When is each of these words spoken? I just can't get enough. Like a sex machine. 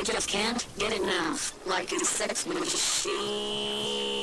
I 0.00 0.02
just 0.02 0.30
can't 0.30 0.66
get 0.78 0.98
enough. 0.98 1.52
Like 1.66 1.92
a 1.92 1.98
sex 1.98 2.46
machine. 2.46 4.19